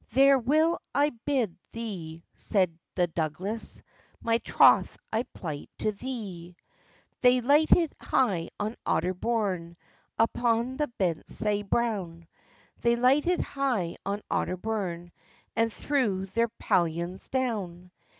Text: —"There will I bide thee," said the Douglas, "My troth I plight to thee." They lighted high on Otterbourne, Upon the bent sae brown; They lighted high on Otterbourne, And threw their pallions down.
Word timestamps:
—"There 0.13 0.39
will 0.39 0.79
I 0.95 1.11
bide 1.27 1.55
thee," 1.73 2.23
said 2.33 2.75
the 2.95 3.05
Douglas, 3.05 3.83
"My 4.19 4.39
troth 4.39 4.97
I 5.13 5.21
plight 5.35 5.69
to 5.77 5.91
thee." 5.91 6.55
They 7.21 7.39
lighted 7.39 7.93
high 8.01 8.49
on 8.59 8.77
Otterbourne, 8.83 9.75
Upon 10.17 10.77
the 10.77 10.87
bent 10.87 11.29
sae 11.29 11.61
brown; 11.61 12.27
They 12.81 12.95
lighted 12.95 13.41
high 13.41 13.97
on 14.03 14.23
Otterbourne, 14.27 15.11
And 15.55 15.71
threw 15.71 16.25
their 16.25 16.47
pallions 16.59 17.29
down. 17.29 17.91